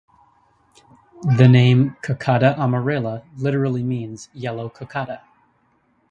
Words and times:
The 1.37 1.47
name, 1.47 1.95
"cocada 2.01 2.55
amarela", 2.55 3.23
literally 3.37 3.83
means 3.83 4.29
"yellow 4.33 4.67
cocada". 4.67 5.21